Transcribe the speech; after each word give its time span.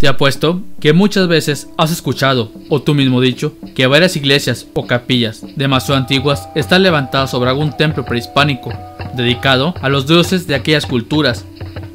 Te 0.00 0.08
apuesto 0.08 0.62
que 0.80 0.94
muchas 0.94 1.28
veces 1.28 1.68
has 1.76 1.92
escuchado, 1.92 2.50
o 2.70 2.80
tú 2.80 2.94
mismo 2.94 3.20
dicho, 3.20 3.52
que 3.74 3.86
varias 3.86 4.16
iglesias 4.16 4.66
o 4.72 4.86
capillas 4.86 5.44
demasiado 5.56 6.00
antiguas 6.00 6.48
están 6.54 6.82
levantadas 6.82 7.30
sobre 7.30 7.50
algún 7.50 7.76
templo 7.76 8.06
prehispánico, 8.06 8.72
dedicado 9.14 9.74
a 9.82 9.90
los 9.90 10.06
dioses 10.06 10.46
de 10.46 10.54
aquellas 10.54 10.86
culturas, 10.86 11.44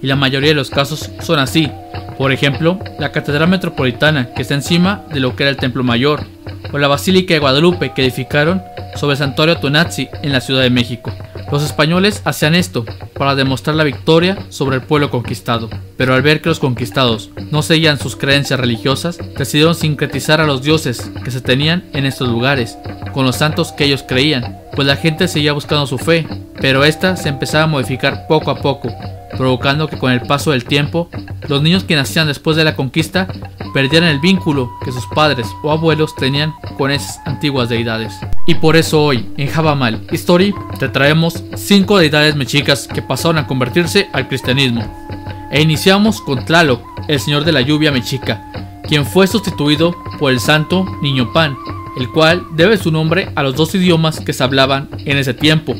y 0.03 0.05
la 0.05 0.15
mayoría 0.15 0.49
de 0.49 0.55
los 0.55 0.69
casos 0.69 1.09
son 1.19 1.39
así. 1.39 1.71
Por 2.19 2.31
ejemplo, 2.31 2.77
la 2.99 3.11
Catedral 3.11 3.49
Metropolitana, 3.49 4.35
que 4.35 4.43
está 4.43 4.53
encima 4.53 5.03
de 5.11 5.19
lo 5.19 5.35
que 5.35 5.41
era 5.41 5.49
el 5.49 5.57
Templo 5.57 5.83
Mayor, 5.83 6.27
o 6.71 6.77
la 6.77 6.87
Basílica 6.87 7.33
de 7.33 7.39
Guadalupe, 7.39 7.93
que 7.95 8.03
edificaron 8.03 8.61
sobre 8.95 9.13
el 9.13 9.17
Santuario 9.17 9.57
Tonazzi 9.57 10.09
en 10.21 10.31
la 10.31 10.41
Ciudad 10.41 10.61
de 10.61 10.69
México. 10.69 11.11
Los 11.51 11.63
españoles 11.63 12.21
hacían 12.25 12.55
esto 12.55 12.85
para 13.13 13.35
demostrar 13.35 13.75
la 13.75 13.83
victoria 13.83 14.37
sobre 14.49 14.77
el 14.77 14.81
pueblo 14.81 15.11
conquistado, 15.11 15.69
pero 15.95 16.13
al 16.13 16.21
ver 16.21 16.41
que 16.41 16.49
los 16.49 16.59
conquistados 16.59 17.29
no 17.51 17.61
seguían 17.61 17.99
sus 17.99 18.15
creencias 18.15 18.59
religiosas, 18.59 19.19
decidieron 19.37 19.75
sincretizar 19.75 20.41
a 20.41 20.47
los 20.47 20.63
dioses 20.63 21.11
que 21.23 21.31
se 21.31 21.41
tenían 21.41 21.85
en 21.93 22.05
estos 22.05 22.29
lugares, 22.29 22.77
con 23.13 23.25
los 23.25 23.35
santos 23.35 23.71
que 23.71 23.85
ellos 23.85 24.03
creían, 24.07 24.57
pues 24.75 24.87
la 24.87 24.97
gente 24.97 25.27
seguía 25.27 25.53
buscando 25.53 25.85
su 25.87 25.97
fe, 25.97 26.27
pero 26.59 26.83
esta 26.83 27.15
se 27.15 27.29
empezaba 27.29 27.65
a 27.65 27.67
modificar 27.67 28.25
poco 28.27 28.49
a 28.49 28.55
poco, 28.55 28.89
provocando 29.37 29.87
que 29.87 29.97
con 29.97 30.11
el 30.11 30.21
paso 30.21 30.51
del 30.51 30.65
tiempo, 30.65 31.09
los 31.47 31.61
niños 31.61 31.83
que 31.83 31.95
nacían 31.95 32.27
después 32.27 32.57
de 32.57 32.63
la 32.63 32.75
conquista 32.75 33.27
perdieran 33.73 34.09
el 34.09 34.19
vínculo 34.19 34.71
que 34.83 34.91
sus 34.91 35.05
padres 35.07 35.47
o 35.63 35.71
abuelos 35.71 36.15
tenían 36.15 36.53
con 36.77 36.91
esas 36.91 37.19
antiguas 37.25 37.69
deidades. 37.69 38.13
Y 38.47 38.55
por 38.55 38.75
eso 38.75 39.03
hoy, 39.03 39.25
en 39.37 39.47
Jabamal 39.47 40.05
History, 40.11 40.53
te 40.79 40.87
traemos 40.89 41.43
5 41.55 41.97
deidades 41.97 42.35
mexicas 42.35 42.87
que 42.87 43.01
pasaron 43.01 43.39
a 43.39 43.47
convertirse 43.47 44.07
al 44.13 44.27
cristianismo. 44.27 44.85
E 45.51 45.61
iniciamos 45.61 46.21
con 46.21 46.45
Tlaloc, 46.45 46.81
el 47.07 47.19
señor 47.19 47.43
de 47.43 47.51
la 47.51 47.61
lluvia 47.61 47.91
mexica, 47.91 48.43
quien 48.87 49.05
fue 49.05 49.25
sustituido 49.27 49.95
por 50.19 50.31
el 50.31 50.39
santo 50.39 50.85
Niño 51.01 51.33
Pan, 51.33 51.57
el 51.97 52.09
cual 52.09 52.43
debe 52.55 52.77
su 52.77 52.91
nombre 52.91 53.29
a 53.35 53.41
los 53.41 53.55
dos 53.55 53.73
idiomas 53.73 54.19
que 54.19 54.33
se 54.33 54.43
hablaban 54.43 54.89
en 55.05 55.17
ese 55.17 55.33
tiempo, 55.33 55.75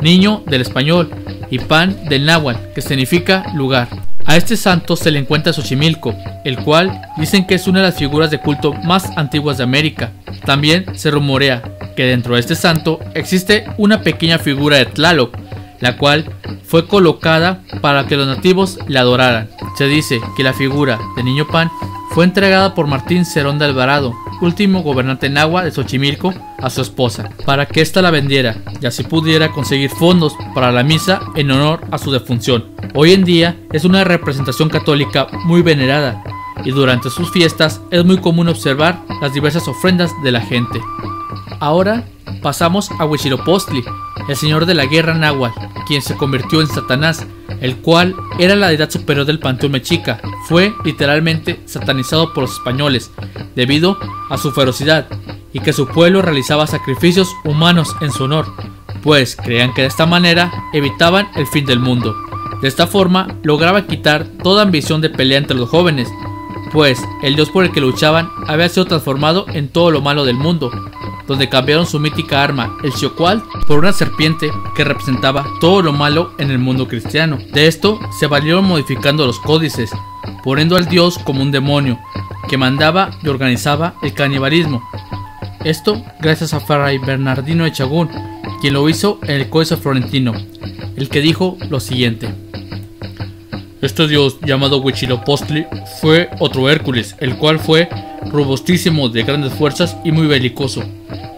niño 0.00 0.42
del 0.46 0.62
español 0.62 1.10
y 1.50 1.58
pan 1.58 1.96
del 2.08 2.24
náhuatl, 2.24 2.72
que 2.74 2.82
significa 2.82 3.44
lugar. 3.54 3.88
A 4.24 4.36
este 4.36 4.56
santo 4.56 4.96
se 4.96 5.10
le 5.10 5.18
encuentra 5.18 5.52
Xochimilco, 5.52 6.14
el 6.44 6.58
cual 6.58 7.00
dicen 7.16 7.46
que 7.46 7.54
es 7.54 7.66
una 7.68 7.80
de 7.80 7.86
las 7.86 7.96
figuras 7.96 8.30
de 8.30 8.40
culto 8.40 8.72
más 8.72 9.10
antiguas 9.16 9.58
de 9.58 9.64
América. 9.64 10.10
También 10.44 10.84
se 10.94 11.10
rumorea 11.10 11.62
que 11.96 12.04
dentro 12.04 12.34
de 12.34 12.40
este 12.40 12.54
santo 12.54 13.00
existe 13.14 13.64
una 13.78 14.02
pequeña 14.02 14.38
figura 14.38 14.76
de 14.76 14.86
Tlaloc, 14.86 15.36
la 15.80 15.96
cual 15.96 16.30
fue 16.64 16.86
colocada 16.86 17.62
para 17.80 18.06
que 18.06 18.16
los 18.16 18.26
nativos 18.26 18.78
le 18.86 18.98
adoraran. 18.98 19.48
Se 19.76 19.86
dice 19.86 20.20
que 20.36 20.42
la 20.42 20.52
figura 20.52 20.98
de 21.16 21.22
Niño 21.22 21.46
Pan 21.46 21.70
fue 22.10 22.24
entregada 22.24 22.74
por 22.74 22.86
Martín 22.86 23.24
Cerón 23.24 23.58
de 23.58 23.66
Alvarado, 23.66 24.14
último 24.40 24.82
gobernante 24.82 25.28
náhuatl 25.28 25.66
de 25.66 25.72
Xochimilco, 25.72 26.32
a 26.58 26.70
su 26.70 26.80
esposa, 26.80 27.30
para 27.44 27.66
que 27.66 27.82
ésta 27.82 28.00
la 28.00 28.10
vendiera 28.10 28.56
y 28.80 28.86
así 28.86 29.02
pudiera 29.02 29.50
conseguir 29.50 29.90
fondos 29.90 30.34
para 30.54 30.72
la 30.72 30.82
misa 30.82 31.20
en 31.34 31.50
honor 31.50 31.80
a 31.90 31.98
su 31.98 32.10
defunción. 32.10 32.64
Hoy 32.94 33.12
en 33.12 33.24
día 33.24 33.56
es 33.72 33.84
una 33.84 34.04
representación 34.04 34.70
católica 34.70 35.26
muy 35.44 35.60
venerada 35.60 36.22
y 36.64 36.70
durante 36.70 37.10
sus 37.10 37.30
fiestas 37.30 37.82
es 37.90 38.04
muy 38.04 38.16
común 38.18 38.48
observar 38.48 39.02
las 39.20 39.34
diversas 39.34 39.68
ofrendas 39.68 40.10
de 40.24 40.32
la 40.32 40.40
gente. 40.40 40.80
Ahora 41.60 42.04
pasamos 42.42 42.90
a 42.98 43.04
Huitzilopochtli, 43.04 43.84
el 44.28 44.36
señor 44.36 44.66
de 44.66 44.74
la 44.74 44.86
guerra 44.86 45.14
náhuatl, 45.14 45.58
quien 45.86 46.02
se 46.02 46.16
convirtió 46.16 46.60
en 46.60 46.66
Satanás, 46.66 47.26
el 47.60 47.76
cual 47.76 48.14
era 48.38 48.56
la 48.56 48.68
deidad 48.68 48.90
superior 48.90 49.24
del 49.24 49.38
panteón 49.38 49.72
mexica. 49.72 50.20
Fue 50.46 50.74
literalmente 50.84 51.60
satanizado 51.66 52.32
por 52.32 52.42
los 52.42 52.52
españoles 52.54 53.10
debido 53.54 53.98
a 54.28 54.36
su 54.38 54.52
ferocidad 54.52 55.06
y 55.52 55.60
que 55.60 55.72
su 55.72 55.86
pueblo 55.88 56.22
realizaba 56.22 56.66
sacrificios 56.66 57.34
humanos 57.44 57.94
en 58.00 58.12
su 58.12 58.24
honor, 58.24 58.46
pues 59.02 59.36
creían 59.36 59.72
que 59.72 59.82
de 59.82 59.88
esta 59.88 60.06
manera 60.06 60.52
evitaban 60.72 61.28
el 61.36 61.46
fin 61.46 61.64
del 61.64 61.78
mundo. 61.78 62.14
De 62.60 62.68
esta 62.68 62.86
forma 62.86 63.36
lograba 63.42 63.86
quitar 63.86 64.26
toda 64.42 64.62
ambición 64.62 65.00
de 65.00 65.10
pelea 65.10 65.38
entre 65.38 65.56
los 65.56 65.68
jóvenes, 65.68 66.08
pues 66.72 67.02
el 67.22 67.36
dios 67.36 67.50
por 67.50 67.64
el 67.64 67.72
que 67.72 67.80
luchaban 67.80 68.28
había 68.48 68.68
sido 68.68 68.86
transformado 68.86 69.46
en 69.48 69.68
todo 69.68 69.90
lo 69.90 70.00
malo 70.00 70.24
del 70.24 70.36
mundo, 70.36 70.70
donde 71.26 71.48
cambiaron 71.48 71.86
su 71.86 71.98
mítica 71.98 72.42
arma, 72.42 72.76
el 72.82 72.92
Xiocual, 72.92 73.42
por 73.66 73.78
una 73.78 73.92
serpiente 73.92 74.50
que 74.74 74.84
representaba 74.84 75.46
todo 75.60 75.82
lo 75.82 75.92
malo 75.92 76.32
en 76.38 76.50
el 76.50 76.58
mundo 76.58 76.86
cristiano. 76.88 77.38
De 77.52 77.66
esto 77.66 77.98
se 78.18 78.26
valieron 78.26 78.64
modificando 78.64 79.26
los 79.26 79.40
códices, 79.40 79.90
poniendo 80.44 80.76
al 80.76 80.86
dios 80.86 81.18
como 81.18 81.42
un 81.42 81.50
demonio, 81.50 81.98
que 82.48 82.56
mandaba 82.56 83.10
y 83.22 83.28
organizaba 83.28 83.94
el 84.02 84.14
canibalismo. 84.14 84.82
Esto 85.64 86.02
gracias 86.20 86.54
a 86.54 86.60
Fray 86.60 86.98
Bernardino 86.98 87.64
de 87.64 87.72
Chagún, 87.72 88.08
quien 88.60 88.74
lo 88.74 88.88
hizo 88.88 89.18
en 89.24 89.32
el 89.32 89.48
Códice 89.48 89.76
Florentino, 89.76 90.32
el 90.96 91.08
que 91.08 91.20
dijo 91.20 91.56
lo 91.68 91.80
siguiente. 91.80 92.32
Este 93.82 94.06
dios 94.06 94.38
llamado 94.40 94.78
Huitzilopochtli 94.78 95.66
fue 96.00 96.30
otro 96.38 96.70
Hércules, 96.70 97.16
el 97.18 97.36
cual 97.36 97.58
fue 97.58 97.88
robustísimo 98.30 99.08
de 99.08 99.22
grandes 99.24 99.52
fuerzas 99.52 99.96
y 100.04 100.12
muy 100.12 100.26
belicoso 100.26 100.82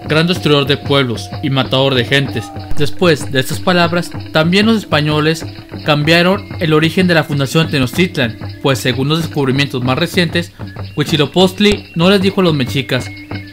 gran 0.08 0.26
destruidor 0.26 0.66
de 0.66 0.76
pueblos 0.76 1.28
y 1.42 1.50
matador 1.50 1.94
de 1.94 2.04
gentes. 2.04 2.50
Después 2.76 3.30
de 3.30 3.40
estas 3.40 3.60
palabras, 3.60 4.10
también 4.32 4.66
los 4.66 4.78
españoles 4.78 5.44
cambiaron 5.84 6.48
el 6.60 6.72
origen 6.72 7.06
de 7.06 7.14
la 7.14 7.24
fundación 7.24 7.66
de 7.66 7.72
Tenochtitlan, 7.72 8.38
pues 8.62 8.78
según 8.78 9.08
los 9.08 9.22
descubrimientos 9.22 9.84
más 9.84 9.98
recientes, 9.98 10.52
Huitzilopochtli 10.96 11.92
no 11.94 12.10
les 12.10 12.20
dijo 12.20 12.40
a 12.40 12.44
los 12.44 12.54
mexicas 12.54 13.06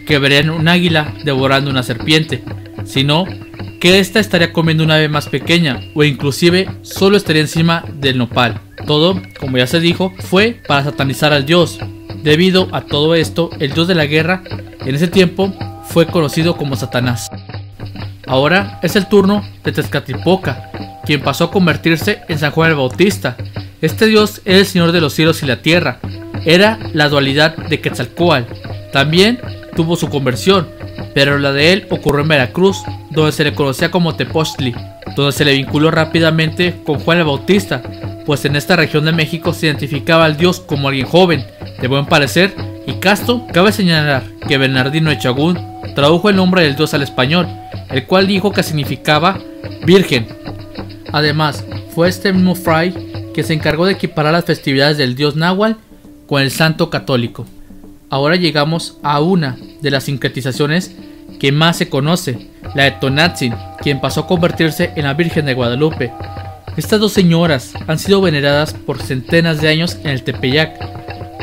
que 0.08 0.20
verían 0.20 0.50
un 0.50 0.68
águila 0.68 1.14
devorando 1.24 1.70
una 1.70 1.84
serpiente, 1.84 2.44
sino 2.86 3.26
que 3.80 4.00
ésta 4.00 4.20
estaría 4.20 4.54
comiendo 4.54 4.84
una 4.84 4.96
ave 4.96 5.10
más 5.10 5.28
pequeña 5.28 5.80
o 5.94 6.04
inclusive 6.04 6.70
solo 6.82 7.18
estaría 7.18 7.42
encima 7.42 7.84
del 8.00 8.18
nopal. 8.18 8.62
Todo, 8.88 9.22
como 9.40 9.58
ya 9.58 9.68
se 9.68 9.80
dijo, 9.80 10.14
fue 10.20 10.60
para 10.68 10.84
satanizar 10.84 11.34
al 11.34 11.46
dios. 11.46 11.80
Debido 12.24 12.70
a 12.72 12.82
todo 12.82 13.16
esto, 13.16 13.50
el 13.60 13.74
dios 13.74 13.88
de 13.88 13.96
la 13.96 14.06
guerra 14.06 14.44
en 14.80 14.96
ese 14.96 15.08
tiempo 15.08 15.54
fue 15.88 16.08
conocido 16.08 16.58
como 16.58 16.76
Satanás. 16.76 17.30
Ahora 18.28 18.80
es 18.82 18.96
el 18.96 19.08
turno 19.08 19.44
de 19.64 19.72
Tezcatlipoca, 19.72 20.72
quien 21.06 21.22
pasó 21.22 21.46
a 21.46 21.52
convertirse 21.52 22.22
en 22.28 22.40
San 22.40 22.52
Juan 22.52 22.72
el 22.72 22.78
Bautista. 22.78 23.38
Este 23.82 24.08
dios 24.08 24.42
era 24.46 24.60
el 24.60 24.66
señor 24.66 24.92
de 24.92 25.02
los 25.02 25.14
cielos 25.14 25.44
y 25.44 25.46
la 25.46 25.62
tierra, 25.62 26.00
era 26.46 26.80
la 26.94 27.10
dualidad 27.10 27.56
de 27.56 27.82
Quetzalcoatl. 27.82 28.52
También 28.92 29.40
tuvo 29.76 29.96
su 29.96 30.10
conversión, 30.10 30.68
pero 31.14 31.38
la 31.38 31.52
de 31.52 31.74
él 31.74 31.88
ocurrió 31.90 32.22
en 32.22 32.30
Veracruz, 32.30 32.84
donde 33.12 33.32
se 33.32 33.44
le 33.44 33.54
conocía 33.54 33.92
como 33.92 34.16
Tepoztli, 34.16 34.74
donde 35.16 35.32
se 35.32 35.46
le 35.46 35.54
vinculó 35.54 35.92
rápidamente 35.92 36.82
con 36.86 37.00
Juan 37.00 37.20
el 37.20 37.26
Bautista, 37.26 37.82
pues 38.26 38.44
en 38.46 38.56
esta 38.56 38.76
región 38.76 39.06
de 39.06 39.12
México 39.12 39.54
se 39.54 39.68
identificaba 39.68 40.26
al 40.26 40.38
dios 40.38 40.60
como 40.60 40.88
alguien 40.88 41.06
joven, 41.06 41.46
de 41.80 41.88
buen 41.88 42.06
parecer 42.06 42.56
y 42.88 42.94
casto. 42.94 43.46
Cabe 43.54 43.72
señalar 43.72 44.24
que 44.48 44.58
Bernardino 44.58 45.10
de 45.10 45.20
Chagún 45.20 45.75
tradujo 45.96 46.30
el 46.30 46.36
nombre 46.36 46.62
del 46.62 46.76
dios 46.76 46.94
al 46.94 47.02
español, 47.02 47.48
el 47.90 48.06
cual 48.06 48.28
dijo 48.28 48.52
que 48.52 48.62
significaba 48.62 49.40
virgen. 49.86 50.28
Además, 51.12 51.66
fue 51.90 52.10
este 52.10 52.32
mismo 52.34 52.54
fray 52.54 53.32
que 53.34 53.44
se 53.44 53.54
encargó 53.54 53.86
de 53.86 53.94
equiparar 53.94 54.34
las 54.34 54.46
festividades 54.46 54.98
del 54.98 55.16
dios 55.16 55.36
náhuatl 55.36 55.80
con 56.28 56.42
el 56.42 56.52
santo 56.52 56.90
católico. 56.90 57.46
Ahora 58.10 58.36
llegamos 58.36 58.98
a 59.02 59.20
una 59.22 59.58
de 59.82 59.92
las 59.92 60.04
sincretizaciones 60.04 60.96
que 61.40 61.52
más 61.52 61.78
se 61.78 61.90
conoce, 61.90 62.50
la 62.76 62.84
de 62.84 62.92
Tonatzin, 62.92 63.54
quien 63.82 64.00
pasó 64.00 64.22
a 64.22 64.28
convertirse 64.28 64.92
en 64.96 65.06
la 65.06 65.14
Virgen 65.14 65.46
de 65.46 65.54
Guadalupe. 65.54 66.12
Estas 66.78 67.00
dos 67.00 67.14
señoras 67.14 67.74
han 67.88 68.00
sido 68.00 68.22
veneradas 68.22 68.74
por 68.74 69.02
centenas 69.02 69.62
de 69.62 69.70
años 69.70 69.98
en 70.04 70.12
el 70.12 70.24
Tepeyac, 70.24 70.78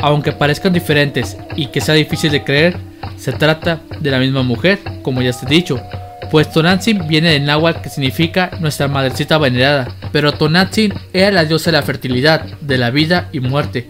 aunque 0.01 0.31
parezcan 0.31 0.73
diferentes 0.73 1.37
y 1.55 1.67
que 1.67 1.81
sea 1.81 1.95
difícil 1.95 2.31
de 2.31 2.43
creer, 2.43 2.92
se 3.23 3.31
trata 3.31 3.79
de 4.01 4.11
la 4.11 4.19
misma 4.19 4.43
mujer, 4.43 4.79
como 5.01 5.21
ya 5.21 5.31
se 5.31 5.45
ha 5.45 5.49
dicho, 5.49 5.81
pues 6.29 6.51
Tonantzin 6.51 7.07
viene 7.07 7.31
del 7.31 7.45
náhuatl 7.45 7.79
que 7.79 7.87
significa 7.87 8.51
nuestra 8.59 8.89
madrecita 8.89 9.37
venerada, 9.37 9.87
pero 10.11 10.33
Tonantzin 10.33 10.93
era 11.13 11.31
la 11.31 11.45
diosa 11.45 11.71
de 11.71 11.77
la 11.77 11.83
fertilidad, 11.83 12.43
de 12.59 12.77
la 12.77 12.89
vida 12.89 13.29
y 13.31 13.39
muerte. 13.39 13.87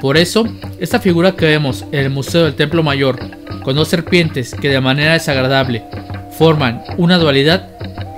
Por 0.00 0.16
eso, 0.16 0.46
esta 0.78 1.00
figura 1.00 1.32
que 1.32 1.46
vemos 1.46 1.84
en 1.90 1.98
el 1.98 2.10
Museo 2.10 2.44
del 2.44 2.54
Templo 2.54 2.84
Mayor, 2.84 3.18
con 3.64 3.74
dos 3.74 3.88
serpientes 3.88 4.54
que 4.54 4.68
de 4.68 4.80
manera 4.80 5.14
desagradable 5.14 5.82
forman 6.38 6.84
una 6.96 7.18
dualidad, 7.18 7.68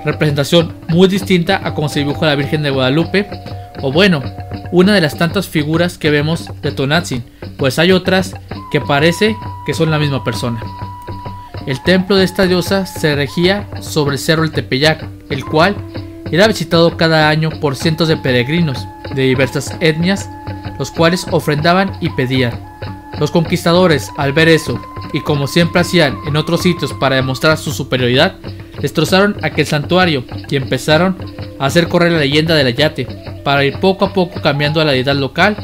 representación 0.05 0.75
muy 0.87 1.07
distinta 1.07 1.61
a 1.63 1.73
como 1.73 1.89
se 1.89 2.01
dibuja 2.01 2.27
la 2.27 2.35
Virgen 2.35 2.61
de 2.61 2.69
Guadalupe, 2.69 3.27
o 3.81 3.91
bueno, 3.91 4.21
una 4.71 4.93
de 4.93 5.01
las 5.01 5.17
tantas 5.17 5.47
figuras 5.47 5.97
que 5.97 6.11
vemos 6.11 6.49
de 6.61 6.71
Tonantzin, 6.71 7.23
pues 7.57 7.79
hay 7.79 7.91
otras 7.91 8.35
que 8.71 8.81
parece 8.81 9.35
que 9.65 9.73
son 9.73 9.91
la 9.91 9.99
misma 9.99 10.23
persona. 10.23 10.61
El 11.65 11.81
templo 11.83 12.15
de 12.15 12.23
esta 12.23 12.45
diosa 12.45 12.85
se 12.85 13.15
regía 13.15 13.67
sobre 13.81 14.13
el 14.13 14.19
cerro 14.19 14.43
El 14.43 14.51
Tepeyac, 14.51 15.05
el 15.29 15.45
cual 15.45 15.75
era 16.31 16.47
visitado 16.47 16.97
cada 16.97 17.29
año 17.29 17.49
por 17.59 17.75
cientos 17.75 18.07
de 18.07 18.17
peregrinos 18.17 18.85
de 19.15 19.23
diversas 19.23 19.75
etnias, 19.79 20.29
los 20.77 20.91
cuales 20.91 21.25
ofrendaban 21.31 21.91
y 22.01 22.09
pedían. 22.09 22.53
Los 23.19 23.31
conquistadores, 23.31 24.09
al 24.17 24.33
ver 24.33 24.47
eso, 24.47 24.79
y 25.11 25.21
como 25.21 25.47
siempre 25.47 25.81
hacían 25.81 26.17
en 26.27 26.37
otros 26.37 26.61
sitios 26.61 26.93
para 26.93 27.15
demostrar 27.15 27.57
su 27.57 27.71
superioridad, 27.71 28.35
destrozaron 28.81 29.35
aquel 29.41 29.65
santuario 29.65 30.23
y 30.49 30.55
empezaron 30.55 31.17
hacer 31.59 31.87
correr 31.87 32.11
la 32.11 32.19
leyenda 32.19 32.55
del 32.55 32.67
Ayate, 32.67 33.07
para 33.43 33.63
ir 33.63 33.79
poco 33.79 34.05
a 34.05 34.13
poco 34.13 34.41
cambiando 34.41 34.81
a 34.81 34.85
la 34.85 34.93
deidad 34.93 35.15
local 35.15 35.55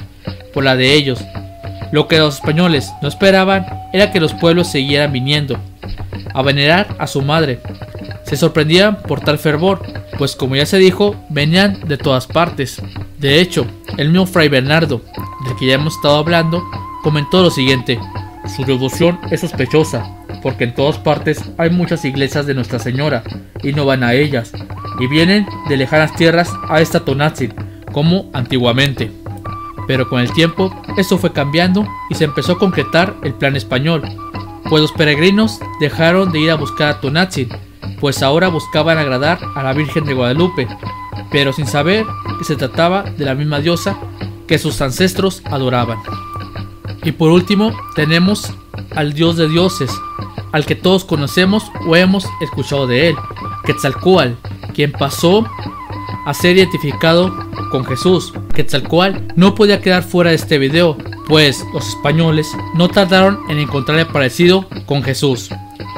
por 0.54 0.64
la 0.64 0.76
de 0.76 0.94
ellos. 0.94 1.24
Lo 1.92 2.08
que 2.08 2.18
los 2.18 2.36
españoles 2.36 2.92
no 3.02 3.08
esperaban 3.08 3.66
era 3.94 4.12
que 4.12 4.20
los 4.20 4.34
pueblos 4.34 4.68
siguieran 4.68 5.12
viniendo 5.12 5.58
a 6.34 6.42
venerar 6.42 6.96
a 7.00 7.08
su 7.08 7.22
madre. 7.22 7.60
Se 8.24 8.36
sorprendían 8.36 8.98
por 9.04 9.22
tal 9.22 9.38
fervor, 9.38 9.82
pues 10.18 10.36
como 10.36 10.56
ya 10.56 10.66
se 10.66 10.78
dijo, 10.78 11.16
venían 11.30 11.80
de 11.88 11.98
todas 11.98 12.28
partes. 12.28 12.82
De 13.20 13.40
hecho, 13.40 13.66
el 13.98 14.10
mismo 14.10 14.26
Fray 14.26 14.50
Bernardo, 14.50 15.02
del 15.46 15.56
que 15.58 15.68
ya 15.68 15.76
hemos 15.76 15.96
estado 15.96 16.18
hablando, 16.18 16.64
comentó 17.04 17.42
lo 17.42 17.52
siguiente. 17.52 18.00
Su 18.56 18.66
devoción 18.66 19.20
es 19.32 19.42
sospechosa, 19.42 20.06
porque 20.42 20.66
en 20.66 20.76
todas 20.76 20.98
partes 20.98 21.42
hay 21.58 21.70
muchas 21.70 22.04
iglesias 22.04 22.46
de 22.46 22.54
Nuestra 22.54 22.80
Señora, 22.80 23.24
y 23.64 23.74
no 23.74 23.86
van 23.86 24.04
a 24.04 24.14
ellas, 24.14 24.52
y 25.00 25.08
vienen 25.08 25.48
de 25.68 25.78
lejanas 25.78 26.16
tierras 26.16 26.52
a 26.70 26.82
esta 26.82 27.06
Tonatzin, 27.06 27.54
como 27.92 28.30
antiguamente. 28.34 29.12
Pero 29.88 30.10
con 30.10 30.20
el 30.20 30.32
tiempo, 30.34 30.74
esto 30.98 31.18
fue 31.18 31.32
cambiando 31.32 31.88
y 32.10 32.16
se 32.16 32.24
empezó 32.24 32.54
a 32.54 32.60
concretar 32.60 33.16
el 33.24 33.34
plan 33.34 33.56
español, 33.56 34.02
pues 34.70 34.82
los 34.82 34.92
peregrinos 34.92 35.60
dejaron 35.80 36.32
de 36.32 36.40
ir 36.40 36.52
a 36.52 36.56
buscar 36.56 36.90
a 36.90 37.02
Tonatzin, 37.02 37.50
pues 38.00 38.24
ahora 38.24 38.48
buscaban 38.48 38.98
agradar 38.98 39.40
a 39.56 39.64
la 39.64 39.74
Virgen 39.74 40.06
de 40.06 40.14
Guadalupe, 40.14 40.68
pero 41.32 41.54
sin 41.54 41.68
saber 41.68 42.06
que 42.38 42.44
se 42.44 42.56
trataba 42.56 43.04
de 43.04 43.26
la 43.26 43.36
misma 43.36 43.60
diosa 43.60 43.98
que 44.48 44.58
sus 44.58 44.82
ancestros 44.82 45.42
adoraban. 45.46 46.00
Y 47.04 47.12
por 47.12 47.32
último 47.32 47.72
tenemos 47.96 48.52
al 48.96 49.14
dios 49.14 49.38
de 49.38 49.48
dioses, 49.48 49.92
al 50.52 50.66
que 50.66 50.76
todos 50.76 51.06
conocemos 51.06 51.72
o 51.88 51.96
hemos 51.96 52.26
escuchado 52.42 52.88
de 52.88 53.10
él, 53.10 53.16
Quetzalcoatl, 53.66 54.34
quien 54.76 54.92
pasó 54.92 55.48
a 56.26 56.34
ser 56.34 56.58
identificado 56.58 57.34
con 57.72 57.86
Jesús. 57.86 58.34
Quetzalcoatl 58.54 59.34
no 59.36 59.56
podía 59.56 59.82
quedar 59.82 60.04
fuera 60.04 60.32
de 60.32 60.36
este 60.36 60.58
video, 60.58 60.98
pues 61.28 61.64
los 61.74 61.88
españoles 61.88 62.48
no 62.76 62.90
tardaron 62.90 63.40
en 63.50 63.60
encontrarle 63.60 64.06
parecido 64.06 64.68
con 64.86 65.02
Jesús, 65.02 65.50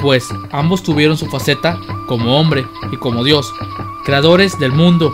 pues 0.02 0.28
ambos 0.52 0.84
tuvieron 0.84 1.18
su 1.18 1.26
faceta 1.26 1.78
como 2.08 2.40
hombre 2.40 2.66
y 2.92 2.98
como 2.98 3.24
Dios, 3.24 3.52
creadores 4.06 4.58
del 4.60 4.72
mundo, 4.72 5.12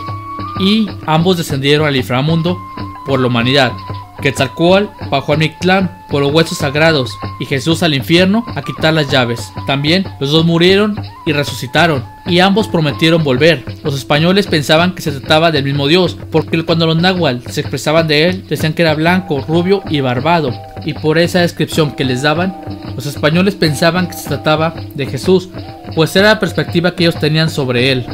y 0.60 0.88
ambos 1.06 1.38
descendieron 1.38 1.86
al 1.86 1.96
inframundo 1.96 2.58
por 3.06 3.20
la 3.20 3.26
humanidad. 3.26 3.72
Quetzalcoatl 4.20 4.86
bajó 5.10 5.32
al 5.32 5.38
Mictlán 5.38 6.04
por 6.08 6.22
los 6.22 6.32
huesos 6.32 6.58
sagrados 6.58 7.18
y 7.40 7.46
Jesús 7.46 7.82
al 7.82 7.94
infierno 7.94 8.44
a 8.54 8.62
quitar 8.62 8.94
las 8.94 9.10
llaves. 9.10 9.52
También 9.66 10.06
los 10.20 10.30
dos 10.30 10.46
murieron 10.46 10.96
y 11.26 11.32
resucitaron 11.32 12.13
y 12.26 12.40
ambos 12.40 12.68
prometieron 12.68 13.22
volver. 13.22 13.64
Los 13.82 13.94
españoles 13.94 14.46
pensaban 14.46 14.94
que 14.94 15.02
se 15.02 15.12
trataba 15.12 15.50
del 15.50 15.64
mismo 15.64 15.86
Dios 15.86 16.16
porque 16.30 16.62
cuando 16.64 16.86
los 16.86 16.96
náhuatl 16.96 17.50
se 17.50 17.60
expresaban 17.60 18.08
de 18.08 18.28
él 18.28 18.46
decían 18.48 18.72
que 18.72 18.82
era 18.82 18.94
blanco, 18.94 19.44
rubio 19.46 19.82
y 19.90 20.00
barbado 20.00 20.52
y 20.84 20.94
por 20.94 21.18
esa 21.18 21.40
descripción 21.40 21.92
que 21.92 22.04
les 22.04 22.22
daban 22.22 22.56
los 22.94 23.06
españoles 23.06 23.54
pensaban 23.54 24.06
que 24.06 24.14
se 24.14 24.28
trataba 24.28 24.74
de 24.94 25.06
Jesús 25.06 25.48
pues 25.94 26.14
era 26.16 26.28
la 26.28 26.40
perspectiva 26.40 26.94
que 26.94 27.04
ellos 27.04 27.20
tenían 27.20 27.50
sobre 27.50 27.92
él. 27.92 28.06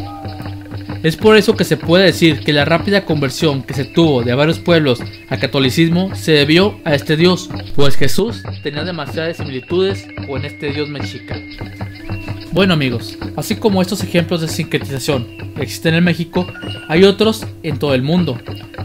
Es 1.03 1.17
por 1.17 1.37
eso 1.39 1.57
que 1.57 1.65
se 1.65 1.79
puede 1.79 2.05
decir 2.05 2.41
que 2.41 2.53
la 2.53 2.67
rápida 2.67 3.07
conversión 3.07 3.63
que 3.63 3.73
se 3.73 3.87
tuvo 3.87 4.23
de 4.23 4.35
varios 4.35 4.59
pueblos 4.59 5.01
al 5.31 5.39
catolicismo 5.39 6.15
se 6.15 6.33
debió 6.33 6.79
a 6.85 6.95
este 6.95 7.17
dios, 7.17 7.49
pues 7.75 7.97
Jesús 7.97 8.43
tenía 8.63 8.85
demasiadas 8.85 9.39
similitudes 9.39 10.07
con 10.27 10.45
este 10.45 10.73
dios 10.75 10.91
mexica. 10.91 11.39
Bueno 12.53 12.75
amigos, 12.75 13.17
así 13.37 13.55
como 13.55 13.81
estos 13.81 14.03
ejemplos 14.03 14.41
de 14.41 14.49
sincretización 14.49 15.29
existen 15.61 15.95
en 15.95 16.03
México, 16.03 16.47
hay 16.89 17.05
otros 17.05 17.47
en 17.63 17.79
todo 17.79 17.95
el 17.95 18.03
mundo. 18.03 18.39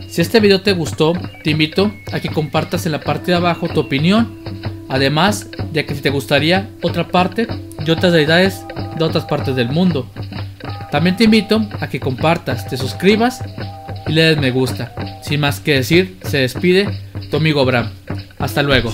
Si 0.08 0.22
este 0.22 0.40
video 0.40 0.62
te 0.62 0.74
gustó, 0.74 1.14
te 1.44 1.50
invito 1.50 1.92
a 2.12 2.20
que 2.20 2.30
compartas 2.30 2.86
en 2.86 2.92
la 2.92 3.02
parte 3.02 3.32
de 3.32 3.38
abajo 3.38 3.68
tu 3.68 3.80
opinión, 3.80 4.40
además 4.88 5.50
de 5.74 5.84
que 5.84 5.96
si 5.96 6.02
te 6.02 6.12
gustaría 6.12 6.70
otra 6.84 7.08
parte 7.08 7.48
y 7.84 7.90
otras 7.90 8.14
deidades 8.14 8.64
de 8.98 9.04
otras 9.04 9.26
partes 9.26 9.56
del 9.56 9.70
mundo. 9.70 10.08
También 10.92 11.18
te 11.18 11.24
invito 11.24 11.68
a 11.80 11.90
que 11.90 12.00
compartas, 12.00 12.68
te 12.68 12.78
suscribas 12.78 13.44
y 14.06 14.14
le 14.14 14.22
des 14.22 14.38
me 14.38 14.52
gusta. 14.52 14.94
Sin 15.24 15.40
más 15.40 15.60
que 15.60 15.74
decir, 15.74 16.20
se 16.24 16.38
despide 16.38 16.88
tu 17.32 17.38
amigo 17.38 17.66
Bram. 17.66 17.90
Hasta 18.38 18.62
luego. 18.62 18.94